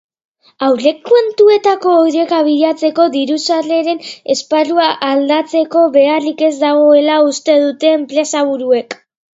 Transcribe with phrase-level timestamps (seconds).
[0.67, 4.03] Aurrekontuetako oreka bilatzeko diru-sarreren
[4.37, 9.03] esparrua aldatzeko beharrik ez dagoela uste dute enpresaburuek.